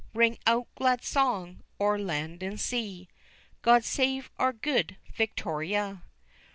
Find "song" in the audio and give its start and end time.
1.03-1.61